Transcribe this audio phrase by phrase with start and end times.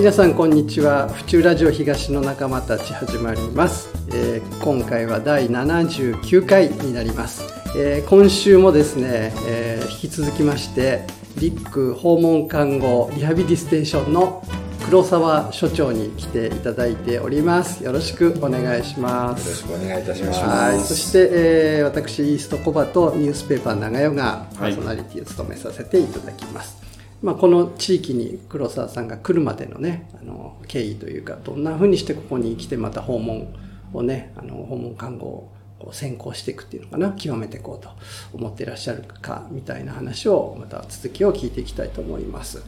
[0.00, 1.10] 皆さんこんにちは。
[1.10, 7.44] 府中ラジオ東の仲間たち始まります、えー、今回は第79回になります、
[7.76, 11.02] えー、今週もですね、えー、引き続きまして
[11.36, 14.42] リック訪問看護リハビリステーションの
[14.86, 17.84] 黒沢所長に来ていただいております。
[17.84, 19.68] よろしくお願いします。
[19.68, 20.40] よろしくお願いいたします。
[20.40, 20.80] はい。
[20.80, 26.89] そして、えー、私イーストコバとニュースペーパー長代がパーソナリティを務めさせていただきます、はい
[27.22, 33.54] まあ、この地域に黒沢さんが来るまでのねあの経緯というかどんなふうにしてここに来てまた訪問
[33.92, 37.90] をねあの訪問看護をこう先行していくっていうのかな極めていこうと
[38.34, 42.62] 思っていらっしゃるかみたいな話をまた続きを聞いていきたいと思います。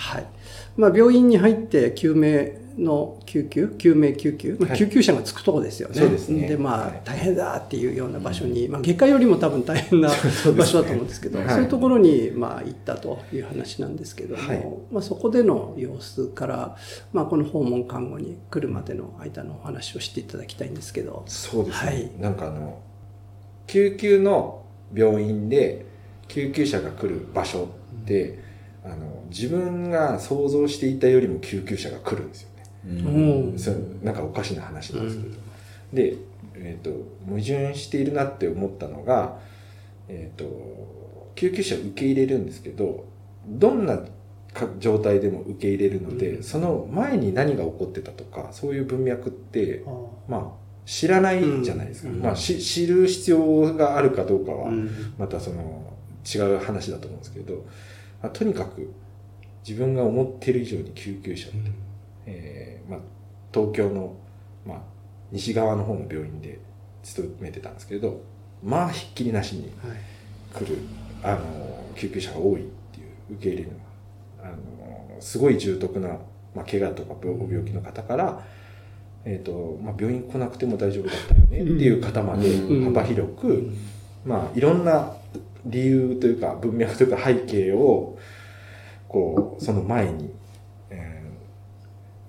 [0.00, 0.26] はい。
[0.76, 3.68] まあ、病院に入って救命の救急？
[3.76, 6.00] 救命救急、まあ、救急車がつくとこですよね。
[6.00, 10.08] はい、ででまあ大変だっていうような場所に、まあ、外科よりも多分大変な
[10.56, 16.76] 場所だと思うんですけど、そういうところにまあ行ったという話なんですけども、はい、まあ、そこでの様子から、
[17.12, 21.24] まあ、この訪問看護に来るまでの間のお話をしていただきたいんですけど。
[21.26, 21.90] そうですね。
[21.90, 22.78] はい、なんかあの
[23.66, 24.62] 救急の
[24.94, 25.84] 病院で
[26.28, 27.68] 救急車が来る場所
[28.02, 28.38] って、うん、
[28.84, 32.60] あの自分が想像していたよりも救急車が来るんですよね。
[32.86, 33.70] うん、そ
[34.02, 36.16] なんかおかしな話なんですけど、うん、で、
[36.54, 36.90] えーと、
[37.26, 39.38] 矛盾しているなって思ったのが、
[40.08, 43.04] えーと、救急車受け入れるんですけど
[43.46, 44.00] どんな
[44.78, 49.84] 状態でも受け入れるので、うん、その前に何が起こってたとかそういう文脈って
[50.28, 54.72] まあ知らないじゃないですか、うん、まあ、知る必要があるかどうかは
[55.18, 55.94] またその
[56.24, 57.64] 違う話だと思うんですけど、
[58.22, 58.92] まあ、とにかく
[59.66, 61.58] 自分が思ってる以上に救急車って、
[62.26, 63.00] えーまあ、
[63.52, 64.16] 東京の、
[64.66, 64.78] まあ、
[65.32, 66.58] 西側の方の病院で
[67.02, 68.22] 勤めてたんですけれど
[68.62, 69.72] まあひっきりなしに
[70.54, 70.78] 来る、
[71.22, 73.70] はい、あの救急車が多いっていう受け入れる
[74.42, 76.08] あのすごい重篤な、
[76.54, 78.42] まあ、怪我とか病病気の方から、
[79.24, 83.70] えーとまあ、病院来なくても大丈夫だったよねっていう方まで幅広く、
[84.24, 85.14] まあ、いろんな
[85.64, 88.18] 理由というか文脈というか背景を
[89.08, 90.30] こうその前に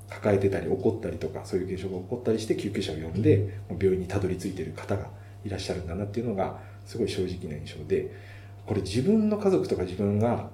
[0.09, 5.07] 抱えてたり怒ったりとかそういう現象が起こったりして救急車を呼んで病院にたどり着いている方が
[5.43, 8.11] いらっしゃるんだなっていうのがすごい正直な印象で
[8.67, 10.49] これ自分の家族とか自分が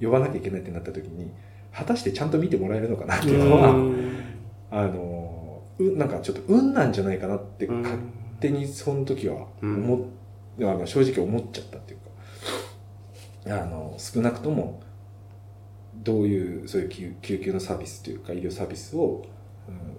[0.00, 1.30] 呼ばなきゃいけないってなった時に
[1.72, 3.70] 果たしてちゃんと見てもらえるのかなっていうのは
[4.70, 7.98] あのなんかちょっと運なんじゃないかなって勝
[8.40, 10.00] 手にその時は思っ
[10.60, 12.04] あの正直思っちゃったっていうか。
[13.46, 14.82] あの少なくとも
[15.96, 19.24] どういうそういう救急のサービスというか医療サービスを、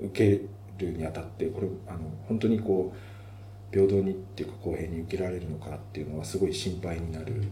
[0.02, 7.44] うん、受けるにあたってこれあの本当にこう平等にっていうか公平に受けられるのかっていうのはすごい心配になる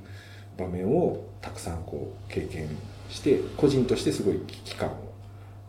[0.58, 2.70] 場面をたくさんこう経験
[3.10, 5.14] して個人としてすごい危機感を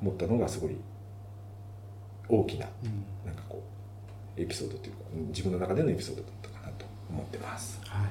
[0.00, 0.76] 持ったのがすごい
[2.28, 3.62] 大きな、うん、なんかこ
[4.36, 6.73] うエピソードというか自分の中でのエピソードだったかなと
[7.10, 7.80] 思ってます。
[7.86, 8.08] はい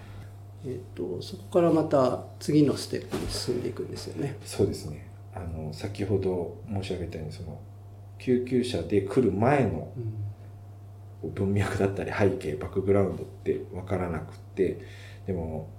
[0.66, 4.38] えーと、そこからまた次のステップに進んでいくんですよね。
[4.46, 7.60] そうですねあの先ほど申し上げたようにその
[8.20, 9.92] 救急車で来る前の
[11.24, 14.80] 文脈だったり背景バックグラウンドって分からなくて
[15.26, 15.70] でも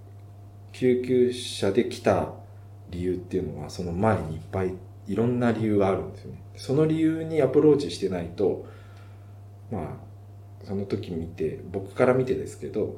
[0.73, 2.33] 救急車で来た
[2.91, 4.75] 理由っていうのはその前にいっぱい
[5.07, 6.43] いろんな理由があるんですよね。
[6.57, 8.67] その理由にアプローチしてないと
[9.71, 10.14] まあ
[10.67, 12.97] その時見て僕から見てですけど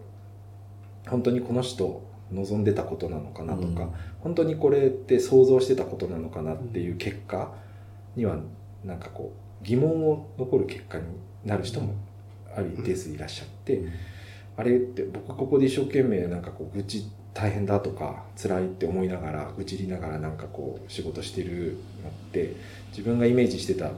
[1.08, 7.52] 本当にこの人望んでたことなのかなとか、うん、本当にこれって想像してたことなのかなっていう結果
[8.16, 8.36] には
[8.84, 9.32] なんかこ
[9.62, 11.04] う疑問を残る結果に
[11.44, 11.94] なる人も
[12.56, 13.92] ある一定数いらっしゃって、うん、
[14.56, 22.56] あれって僕ここで一生懸命なんかこう愚痴大変だとか辛いって思いながら愚痴りながらなんかこう仕事してるのって
[22.90, 23.90] 自分がイメージしてた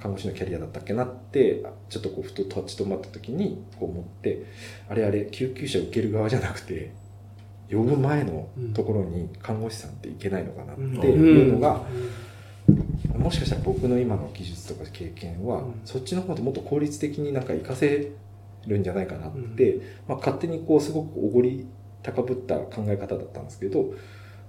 [0.00, 4.44] 看護師のキャリアだったっけなってちょっとこうふと立ち止まった時にこう思って
[4.88, 6.92] あれあれ救急車受ける側じゃなくて
[7.70, 11.82] 呼ぶ前のところに看護師さんっていけないのかなっていうのが、
[13.18, 18.12] もしかしたら僕の今の技術とか経験は、そっちの方でもっと効率的になんか活かせ
[18.66, 21.66] るんじゃないかなって、まあ、勝手にこうすごくおごり
[22.02, 23.92] 高ぶった考え方だったんですけど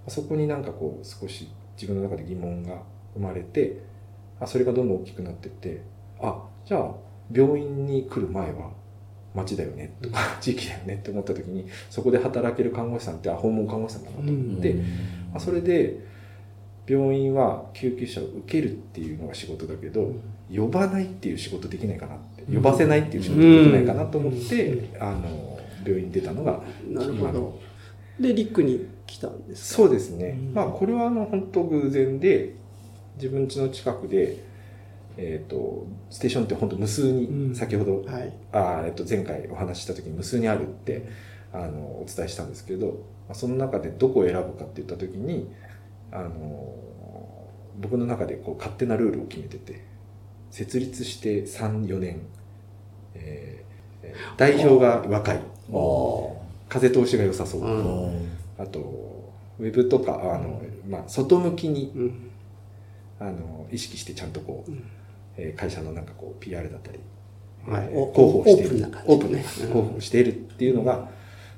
[0.07, 2.83] そこになんかこう少し自分の中で疑問が
[3.13, 3.81] 生まれて
[4.39, 5.81] あそれがどんどん大きくなってって
[6.19, 6.91] あじゃあ
[7.31, 8.71] 病院に来る前は
[9.35, 14.75] 町だよねとか地域だよねって思った時にそこで働ける看護師さんって訪問看護師さんだなと思って、
[15.35, 15.99] あそれで
[16.87, 20.11] 病院は救急車を受けるっていうのが仕事だけど、
[20.51, 27.57] 呼ばないっていう仕事できないかなって呼ばせないっていう仕事できないかなと思って、あの病院に出たのが今の。
[28.19, 32.55] でリックに来たんですそうですね、まあこれはあの本当偶然で
[33.19, 34.37] 自分家の近くで、
[35.17, 38.33] えー、とステーションって本当無数に先ほど、はい。
[38.53, 41.09] あえっと前回お話しした時に無数にあるって
[41.51, 42.87] あのお伝えしたんですけど
[43.27, 45.51] まあその中でどこを選ぶかって言った時に
[46.11, 46.73] あの
[47.79, 49.83] 僕の中でこう勝手なルールを決めてて
[50.51, 52.21] 設立して34年、
[53.15, 55.39] えーえー代表が若い。
[55.71, 56.35] お
[56.67, 58.29] 風通しが良さそう、うん。
[58.57, 58.79] あと
[59.59, 62.28] ウェブとかあの、まあ、外向きにうん。
[63.19, 64.83] あの意識してちゃんとこう、うん。
[65.37, 66.99] えー会社のなんかこう PR だったり
[67.67, 67.89] はい。
[67.91, 68.69] えー広報している。
[68.69, 69.37] オープンな感じオープンね。
[69.37, 69.43] うん。
[69.67, 71.09] 広報しているっていうのが、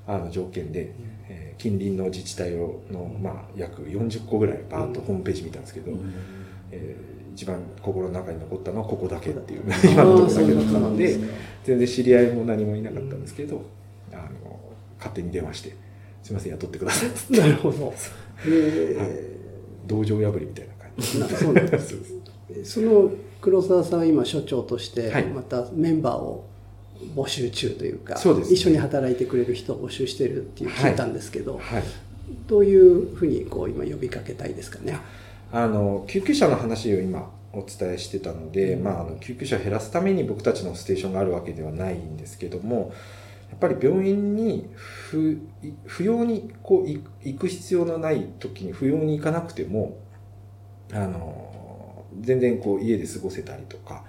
[0.08, 0.94] あの条件で、
[1.30, 5.92] えー近隣の自治体をの、まあ、約40個ぐらいバーッとホームページ見たんですけど、
[6.72, 11.18] えー一番心の中に残ったのはここだけっていう 今のところだけだったので
[11.64, 13.62] 全然知り合いも何もいなかったんですけど、
[14.12, 14.60] あの
[14.98, 15.76] 勝手に電話して
[16.24, 17.10] 「すいません雇ってください」
[17.40, 17.94] なるほど。
[18.46, 19.38] え
[19.88, 21.96] 道場破りみたいななそうなんです
[22.64, 25.26] その黒沢さんは今所長としてはい。
[25.26, 26.46] またメンバーを
[27.16, 28.54] 募集中というか、そうですね。
[28.56, 31.84] 一緒に働いてくれる人を募集してるっていう聞いたんですけど、はい。
[32.48, 34.98] どういうふうにこう今呼びかけたいですかね？
[35.52, 42.94] あの救急車の話を今お伝えしてたので、まあ、あの救急車を減らすために僕たちのステーションがあるわけではないんですけども
[43.50, 44.70] やっぱり病院に
[45.86, 49.98] 不要にこうい行く必要のない時に不要に行かなくても
[50.94, 54.04] あの全然こう家で過ごせたりとか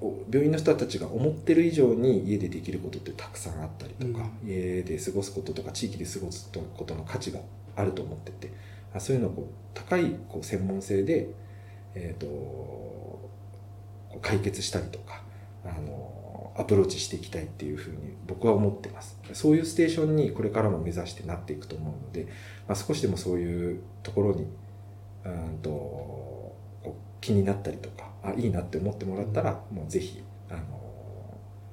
[0.00, 7.40] お病院の人たちが思ってる以上に家でできることってたくさんあったりとか、家で過ごすこととか地域で過ごすことの価値が
[7.76, 8.52] あると思ってて
[8.92, 11.28] あそういうのをこう高いこう専門性で、
[11.94, 13.30] えー、と
[14.20, 15.22] 解決したりとか
[15.64, 19.16] あのアプローチしていきたいっていうふうに僕は思ってます。
[19.32, 22.26] そういうステーションにこれからも目指してなっていくと思うので、
[22.66, 24.48] まあ、少しでもそういうところに
[25.24, 26.56] うんと
[27.20, 30.60] 気になったりとかあいいなって思ってもらったらもうぜひあの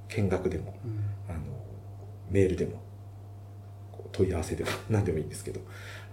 [0.09, 0.75] 見学でも
[1.29, 1.39] あの
[2.29, 2.81] メールでも
[4.11, 5.59] 問い合わせでも 何でもいいんですけど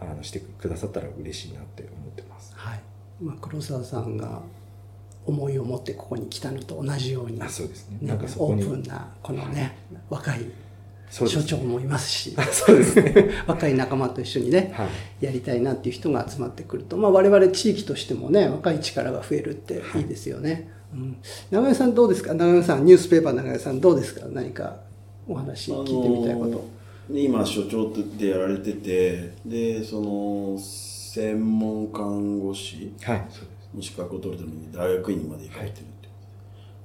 [0.01, 2.53] あのしてくださったら嬉しいなって思ってます。
[2.57, 2.81] はい。
[3.21, 4.43] まあ黒沢さんが
[5.25, 7.99] 思いを持ってここに来たのと同じように、あそうですね。
[8.01, 9.77] ねなんかそこにオープンなこのね
[10.11, 10.39] 若い。
[10.39, 10.62] そうです
[11.13, 13.31] 所長もいますし、あ そうですね。
[13.47, 14.89] 若い仲間と一緒にね、は
[15.21, 15.25] い。
[15.27, 20.01] やりたいなっていう人が集まってくると、まあ、我々地域としてもね若い力が増えるってい。
[20.01, 21.17] いですよね、うん、
[21.51, 22.33] 長与さんどうですか？
[22.35, 24.27] 長与さんニュースペーパー長与さんどうですか？
[24.33, 24.81] 何か
[25.29, 26.65] お話聞いてみたいこと、
[27.11, 33.25] あの今所長でやられててでその専門看護師はい。
[33.29, 36.09] そうですの資格を取るために大学院にまで行かれてるって。
[36.09, 36.15] こ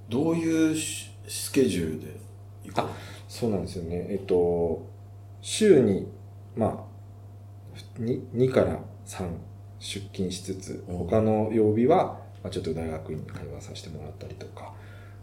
[0.09, 2.05] とでどういうしスケジュールで
[2.67, 2.93] 行かれて
[3.27, 4.07] そうなんですよね。
[4.09, 4.85] えっと
[5.41, 6.07] 週に
[6.55, 9.29] まあ 2, 2から3
[9.79, 10.97] 出勤しつつうん。
[10.97, 14.73] 他の曜日は、まあ、ちょっと大学院に通わさせてもらったりとか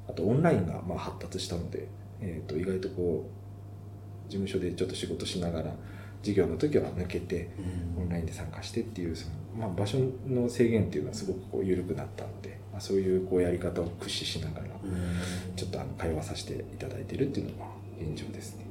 [0.09, 1.89] あとオンラインがまあ発達したので、
[2.21, 3.29] えっと意外とこ
[4.29, 5.75] う事務所でちょっと仕事しながら
[6.25, 7.51] 授業の時は抜けて
[7.97, 8.03] うん。
[8.03, 15.55] オンラインで参加してっていうその、まあ、場所の制限っていうのはすごくこう緩くなったので、まあ、そういうこうやり方を駆使しながらうん。
[15.57, 17.67] ちょっとあの通わさせていただいてるっていうのが
[18.01, 18.65] 現状ですね。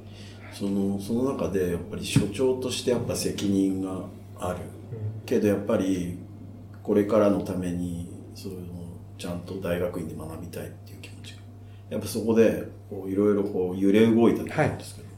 [0.52, 4.04] そのその中でやっぱり所長としてやっぱ責任が
[4.38, 4.58] ある。
[5.26, 6.18] けどやっぱり
[6.82, 8.86] これからのためにそういうのを
[9.16, 11.40] ちゃんと大学院で学びたいっていう気持ちが。
[11.90, 12.68] やっぱそこで
[13.08, 15.08] いろいろこう揺れ動いたと思うんですけど、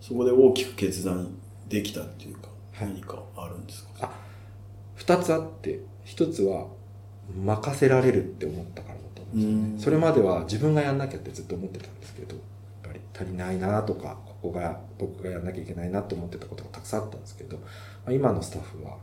[0.00, 1.28] そこで大きく決断
[1.70, 2.88] できたっていうか、はい。
[2.88, 3.90] 何かあるんですか？
[4.02, 4.10] あ
[4.98, 6.66] 2つあって1つは
[7.34, 9.76] 任せられるって思ったからだと思うんですようん。
[9.76, 12.42] ねそれまでは自分がやんなきゃってずっと思ってたんですけどやっ
[12.82, 17.62] ぱり足りないなとかここが僕がやんなきゃいけないなと思ってたことがたくさんあったんですけど、ま
[18.08, 18.98] あ、今のスタッフはもう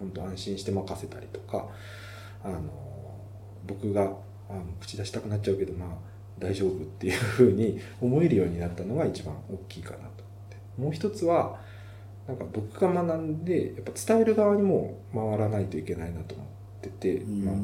[0.00, 1.66] 本当安心して任せたりとか
[2.44, 2.60] あの
[3.66, 4.12] 僕が
[4.48, 5.88] あ口出したくなっちゃうけどまあ
[6.38, 10.12] 大丈夫っていうふうに思えるようになったのが一番大きいかなと思っ
[10.48, 10.56] て。
[10.78, 11.58] もう一つは
[12.30, 16.46] なんか僕が学んでやっぱ伝える側にも回らないといけないなと思っ
[16.80, 17.44] てて、うん。
[17.44, 17.54] まあ、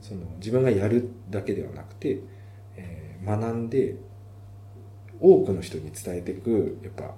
[0.00, 2.20] その自分がやるだけではなくて、
[2.76, 3.96] えー学んで
[5.20, 7.14] 多くの人に伝えていくやっぱ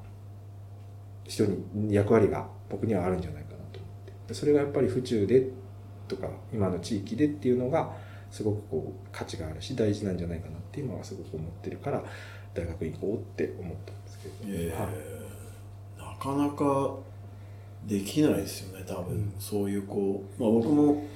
[1.25, 4.13] 人に役割が僕にはあるんじゃないかなと思って。
[4.29, 5.51] でそれがやっぱり府中で
[6.07, 7.93] とか今の地域でっていうのが
[8.31, 12.03] すごくこう価値があるし大事なんじゃないかなって今はすごく思ってるから
[12.55, 15.18] 大学行こうって思ったんですけど、えーはい。
[15.18, 15.18] な
[16.21, 16.95] かなか
[17.87, 19.33] できないですよね多分、うん。
[19.39, 21.07] そういうこう、まあ、僕も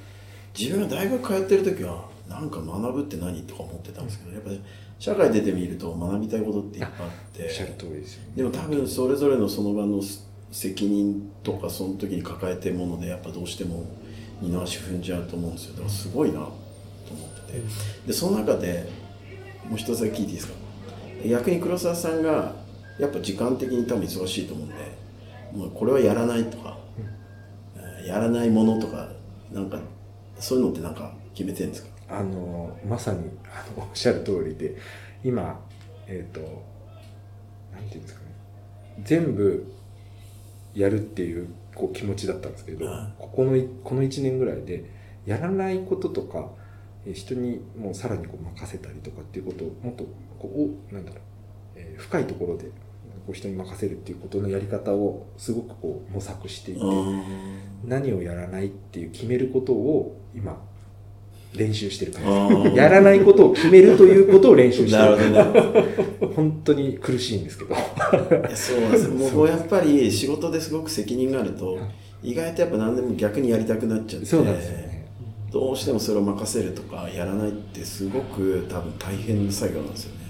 [0.59, 4.63] 自分が大学通ってる時はなんか学ぶって何とか思ってたんですけどやっぱり
[4.99, 7.43] 社会出てみると学びたいことっていっぱいあって。
[7.45, 8.33] おっしゃる通りですよね。
[8.37, 10.01] でも多分それぞれのその場の
[10.53, 13.85] 責任とかその時に抱えてるものでやっぱどうしても
[14.41, 15.73] 二の足踏んじゃうと思うんですよ。
[15.73, 16.53] だからすごいなと思
[17.27, 17.63] ってて。
[18.07, 18.89] でその中で
[19.69, 20.55] もう一つだけ聞いていいですか？
[21.29, 22.55] 逆に黒沢さんが
[22.99, 24.75] やっぱ時間的に多分忙しいと思うんで
[25.53, 26.77] もうこれはやらないとか、
[27.77, 29.09] えーやらないものとか
[29.53, 29.79] なんか
[30.39, 32.19] そういうのってなんか決めてるんですか？
[32.19, 34.77] あのまさにあのおっしゃる通りで
[35.25, 35.61] 今
[36.09, 36.41] えっ、と
[37.73, 38.27] なんていうんですかね。
[39.05, 39.73] 全部
[40.75, 44.91] やるっていうこう気持ちだったんですけど、はいここのいこの1年ぐらいで
[45.25, 46.51] やらないこととか
[47.07, 50.05] えー人にもうさらにこう任せたりとかっていうことをもっと
[50.41, 50.49] こ
[50.91, 51.21] うおなんだろう、
[51.77, 52.71] えー深いところでこ
[53.31, 56.81] う人に任せるっていうことのやり方をすごくこう模索していて、
[57.85, 60.61] 何をやらないっていう決めることを今
[61.55, 62.77] 練習してる感じ。
[62.77, 65.45] やらないことを決めるということを練習してなるほるど。
[65.83, 67.75] ね本当に苦しいんですけど。
[67.77, 69.11] そうなんですよ。
[69.11, 71.79] もうやっぱり仕事ですごく責任があると
[72.23, 75.09] 意外とやっぱ何でも逆にやりたくなっちゃってそうなんですよね。
[75.53, 80.22] どうしてもそれを任せるとかやらないってすごく多分大変な作業なんですよね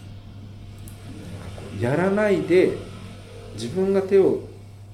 [1.81, 2.73] やらないで
[3.55, 4.41] 自分が手を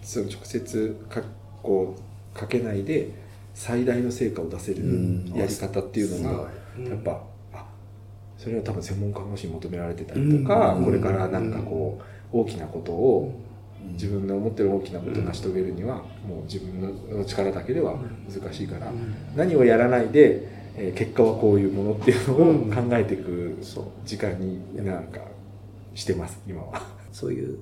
[0.03, 1.23] その直接か
[1.63, 1.95] こ
[2.35, 3.11] うかけないで
[3.55, 7.65] 最大の成果を出せるうんやり方っていうのがうんやっぱあ
[8.37, 10.85] それは多分専門看護師に求められてたりとかうん。
[10.85, 12.01] これからなんかこ
[12.33, 13.41] う大きなことを
[13.93, 16.81] 自分の思ってる大きなことを成し遂げるにはもう自分
[17.19, 17.97] の力だけでは
[18.29, 18.93] 難しいから
[19.35, 20.43] 何をやらないで、
[20.77, 22.71] えー結果はこういうものっていうのをうん。
[22.71, 23.85] 考えていくそう。
[24.05, 25.21] 時間になんか
[25.99, 26.99] してます今は。
[27.11, 27.59] そういう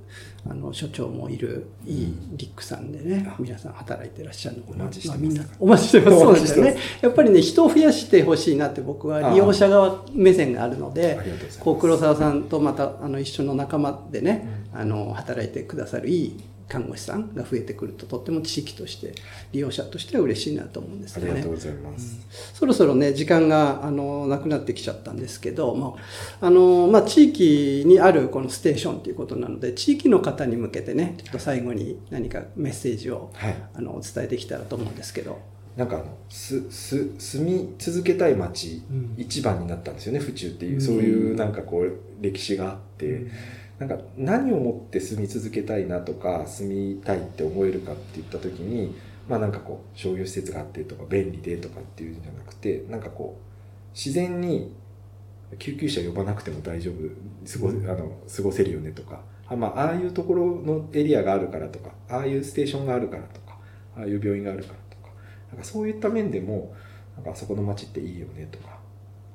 [0.48, 4.84] あの所長もいるいいリックさんでね、皆さん働いてらっしゃるのかな。
[4.84, 5.18] お待ちしてます。
[5.18, 6.18] あみんなお待ちしてます。
[6.18, 6.76] そうですよね。
[7.00, 11.18] やっぱりね人を増やしてほしいなって僕は利用者側目線があるので
[11.60, 19.14] こう黒沢さんとまたあの一緒の仲間でね、あの働いてくださるいい看護師さんが増えてくるととっても地域として
[19.52, 21.54] 利用者としては嬉しいなと思うんですよねありがとう。
[21.54, 22.26] ございます。
[22.54, 25.94] そろそろね、時間が、あの、なくなってきちゃったんですけど、ま
[26.40, 33.56] あ、あの、まあ、地域にあるこのステーションということなので、地域の方に向けてね、ちょっと最後に何かメッセージを、はい。
[33.74, 35.38] あの、お伝えできたらと思うんですけど。
[35.76, 43.26] なんかあのすす住み続けたい町、うん一番になったんですよね府中っていう、うんそういうなんかこう歴史があって、
[43.78, 48.96] なんか何をもって住み続けたいなとか住みたいって思えるかって言った時に
[49.28, 54.74] まあなんかこう商業施設があってとか便利でとかっていうんじゃなくてなんかこう自然に
[55.58, 56.94] 救急車呼ばなくても大丈夫
[57.50, 63.58] 過ご,、あの過ごせるよねとかあ,、まあ、ああいうところのエリアがあるからとかああいうステーションがあるからとか
[63.96, 65.12] ああいう病院があるからとか
[65.50, 66.74] なんかそういった面でも
[67.16, 68.78] なんかあそこの街っていいよねとか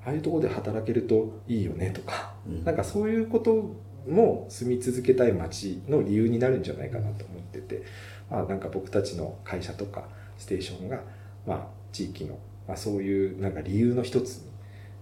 [0.05, 2.63] ああいうところで働けるといいよねとかうん。
[2.63, 3.75] なんかそういうこと
[4.07, 7.83] も住み続けたい街の理由になるんじゃないかなと思ってて、
[8.29, 10.05] まあ、なんか僕たちの会社とか
[10.37, 11.01] ステーションが、
[11.45, 14.51] まあ、地域の、まあ、そういうなんか理由の一つに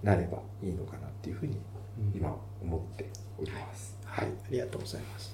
[0.03, 1.57] なればいいのかなっていうふうに
[2.15, 3.97] 今思っております。
[4.05, 5.33] はい、ありがとうございます。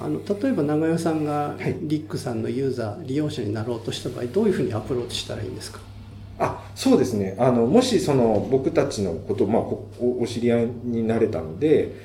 [0.00, 1.76] あの例えば長与さんがはい。
[1.82, 5.80] リックさんのユーザー、利用者になろうとした場合どういうふうにアプローチしたらいいんですか？
[6.38, 7.34] あそうですね。
[7.36, 11.96] あのもしその僕たちのこと、まあ、こおお知り合いになれたので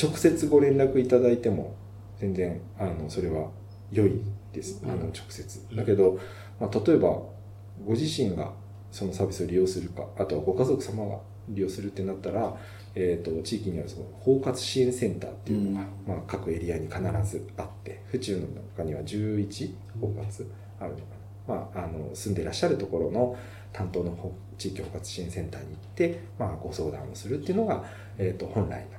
[0.00, 1.74] 直接ご連絡いただいても
[2.18, 3.50] 全然あのそれは
[3.90, 4.20] 良い
[4.52, 4.80] です。
[4.84, 5.60] あの直接。
[5.74, 6.18] だけど、
[6.60, 7.08] まあ、例えば
[7.84, 8.52] ご自身が
[8.90, 11.18] そのサービスを利用するかあとはご家族様が
[11.48, 12.54] 利用するってなったら、
[12.94, 18.46] えー、と地域にはその包括支援センターっていうのが、まあ、各エリアに必ずあって府中の
[18.76, 20.46] 中には11包括
[20.78, 21.04] あるのか
[21.48, 23.36] な、まあ、あの住んでいらっしゃるところの
[23.72, 27.84] 担当のほ地域包括支援センターに行って、まあ、ご相談をするっていうのが、
[28.18, 28.90] えー、と本来はい、の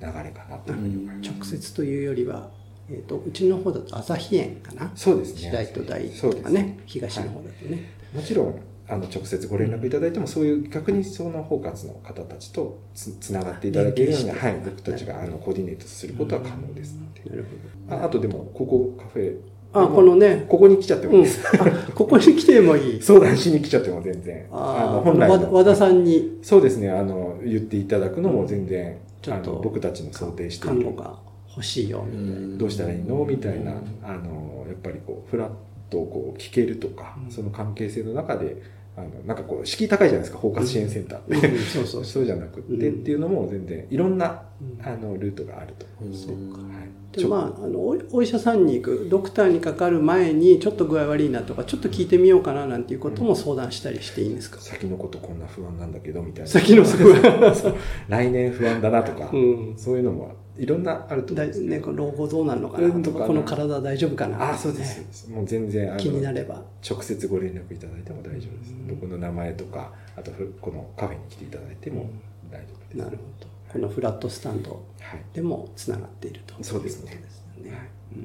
[0.00, 1.30] 流れかなというふうに思います。
[1.30, 2.50] 直接というよりは、
[2.88, 4.90] えー、とうちの方だと朝日園かな？
[4.94, 5.40] そうですね。
[5.40, 14.46] 時代と大とかね東の方だとね、もちろんあの直接ご連絡いただいてもそういう逆にその包括の方たちとつつながっていただけるように、連携して。
[14.46, 17.46] はい、僕たちがあのコーディネートすることは可能ですので、なる
[17.90, 19.36] ああとでもここカフェ。
[19.72, 23.02] ほどあこのね、ここに来ちゃってもいうん、いです、あここに来てもいい。
[23.02, 24.46] 相談しに来ちゃっても全然。
[24.52, 26.38] あの本来和田さんに。
[26.42, 26.88] そうですね。
[26.88, 28.96] あの言っていただくのも全然、
[29.26, 30.76] ちょっとあの僕たちの想定している。
[30.76, 31.18] 看護が
[31.50, 33.24] 欲しいよみたいな、どうしたらいいの？
[33.24, 35.50] みたいなあのやっぱりこうフラッ
[35.90, 37.30] とこう聞けるとか、うん。
[37.30, 38.62] その関係性の中で
[38.96, 41.18] あのなんかこう敷居高いじゃないですか包括支援センター。
[41.20, 42.24] って、うんそうそうそう。
[42.26, 43.00] じゃなくって、うん。
[43.00, 44.42] っていうのも全然いろんな
[44.82, 45.86] あのルートがあると。
[46.00, 46.34] 思いますね。
[46.34, 47.20] はい。
[47.20, 56.48] でまあ、あのおお医者さんに行くドクターにかかる前にちょっと具合悪いなとかちょっと聞いてみようかななんていうことも相談したりしていいんですか、先のことこんな不安なんだけどみたいな。
[56.48, 57.74] 先の不安。
[58.08, 59.74] 来年不安だなとか、うん。
[59.78, 66.62] そういうのもいろんなあると思だうんですね、この老後どうなるのかなとかこの体大丈夫かなああそうです、もう全然あの気になれば。
[66.88, 72.10] 直接ご連絡いただいても大丈夫です、僕の名前とかあとふこのカフェに来ていただいても
[72.50, 73.48] 大丈夫です、なるほど。
[73.72, 75.20] このフラットスタンドはい。
[75.34, 77.12] でもつながっているとそうですね。
[77.12, 78.20] いことですよねうん。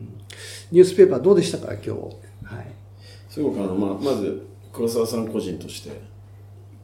[0.72, 2.62] ニュースペーパーどうでしたか今日は？
[2.62, 2.68] い。
[3.30, 6.00] すごくあの、まあ、まず黒沢さん個人として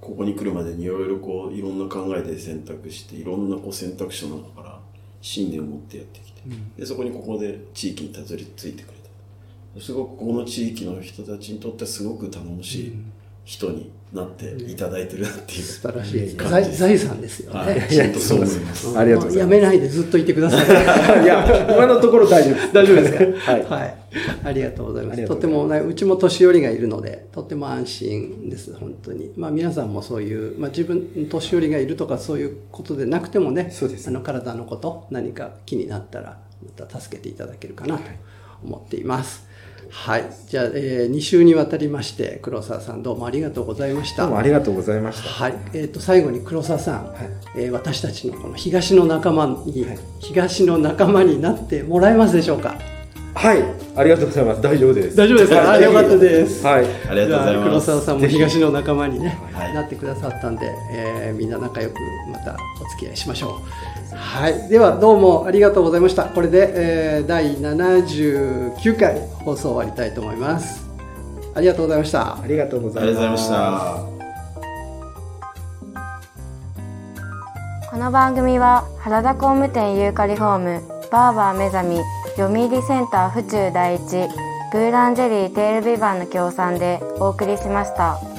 [0.02, 4.77] ここに来るまでにいろいろこういろんな考えで選択していろんなこう選択肢の中から
[5.22, 6.42] 信念を持ってやってきて、
[6.78, 8.94] でそこにここで地域にたどり着いてくれ
[9.76, 9.82] た。
[9.82, 12.96] すごくここの地域の人たちにとってはすごく頼もしい
[13.48, 18.98] 人になっていただいてるなっていう、素晴らしい感財財産ですよね、はい、そう思 います。
[18.98, 23.14] ありがとうございますやめないでずっといてくださいいや今のところ大丈夫です大丈夫です
[23.46, 23.52] か？
[23.52, 23.96] はいはい。
[24.44, 25.26] ありがとうございます。
[25.26, 29.32] とてもね、うちも年寄りがいるので、とても安心です、本当に。
[29.38, 36.40] まあ皆さんもそういう、まあ自分、年寄りがいるとかそういうことでなくてもね、そうですあの体のこと、何か気になったら、
[36.80, 38.04] また助けていただけるかなと
[38.64, 39.46] 思っています。
[39.46, 39.57] はい。
[40.50, 44.24] じゃあ、え2週にわたりまして、黒沢さんどうもありがとうございました。
[44.24, 45.30] どうもありがとうございました。
[45.30, 47.14] はい、えー、と最後に黒沢さん、
[47.56, 49.86] えー私たちのこの東の仲間に、
[50.20, 52.76] 東の仲間になってもらえますでしょうか？
[53.34, 53.64] はい。
[53.96, 54.62] ありがとうございます。
[54.62, 55.16] 大丈夫です。
[55.16, 55.58] 大丈夫ですか？
[55.60, 55.84] はい。
[55.84, 56.66] あよかったです。
[56.66, 56.86] はい。
[56.86, 57.86] ありがとうございじゃあ黒ます。
[57.88, 59.74] 沢さんも東の仲間にね、はい。
[59.74, 61.94] なってくださったんで、えーみんな仲良く
[62.32, 63.62] またお付き合いしましょ
[63.97, 70.86] うはいではどうもありがとうございましたこれで、えー第79回放送終わりたいと思います
[71.56, 74.18] ありがとうございましたありがとうございました。
[77.90, 82.00] この番組は原田工務店ユーカリホームバーバー目覚み
[82.36, 84.02] 読売センター府中第一
[84.72, 88.37] ブーランジェリーテールビバンの協賛でお送りしました。